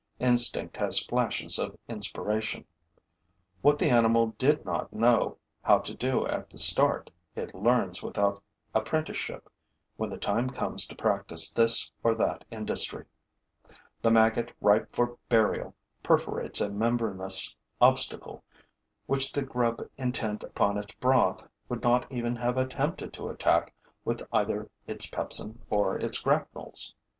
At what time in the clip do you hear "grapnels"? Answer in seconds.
26.23-26.95